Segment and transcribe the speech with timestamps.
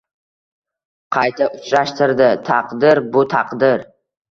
[1.17, 3.89] Qayta uchrashtirdi taqdir bu taqdir